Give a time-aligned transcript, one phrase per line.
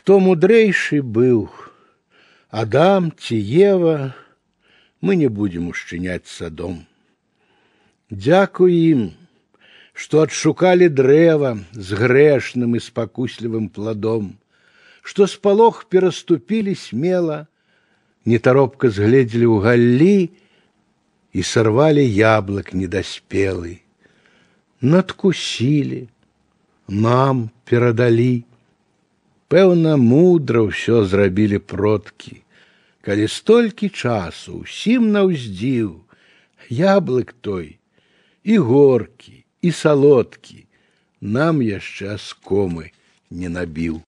[0.00, 1.50] Хто мудрейшы быў,
[2.50, 4.14] Адам ці Ева,
[5.00, 6.86] мы не будем ушчыняць садом.
[8.10, 9.02] Дзякуй ім,
[9.92, 14.36] што адшукалі дрэва з грэшным і спакуслівым пладом,
[15.02, 17.46] што спалох пераступілі смела,
[18.28, 20.18] нетаропка згледзелі ў галлі
[21.34, 23.80] і сарвалі яблык недаспелы,
[24.80, 26.06] надкусілі,
[26.86, 28.46] нам перадалі.
[29.50, 32.42] Пэўна, мудра ўсё зрабілі продкі,
[33.06, 35.92] калі столькі часу усім наўздзіў,
[36.70, 37.78] яблык той
[38.42, 40.66] і горкі, і салодкі,
[41.20, 42.90] нам яшчэ аскомы
[43.30, 44.02] не набіў.